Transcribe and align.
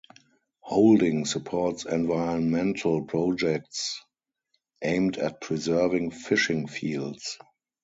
Holding 0.61 1.25
supports 1.25 1.85
environmental 1.85 3.03
projects 3.03 4.01
aimed 4.81 5.17
at 5.19 5.41
preserving 5.41 6.09
fishing 6.09 6.65
fields. 6.65 7.37